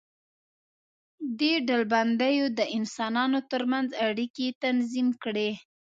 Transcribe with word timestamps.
دې 1.39 1.53
ډلبندیو 1.67 2.47
د 2.59 2.61
انسانانو 2.77 3.39
تر 3.51 3.61
منځ 3.71 3.89
اړیکې 4.07 4.47
تنظیم 4.63 5.07
کړې. 5.23 5.49